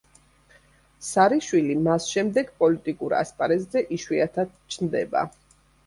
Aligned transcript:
სარიშვილი 1.07 1.77
მას 1.89 2.09
შემდეგ 2.15 2.51
პოლიტიკურ 2.63 3.17
ასპარეზზე 3.21 3.87
იშვიათად 4.01 4.61
ჩნდება. 4.77 5.29